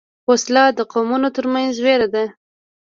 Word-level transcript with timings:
وسله 0.29 0.63
د 0.77 0.79
قومونو 0.91 1.27
تر 1.35 1.45
منځ 1.53 1.73
وېره 1.85 2.07
ده 2.13 2.25